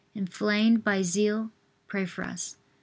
inflamed 0.15 0.83
by 0.83 1.03
zeal, 1.03 1.51
pray 1.87 2.07
for 2.07 2.23
us. 2.23 2.57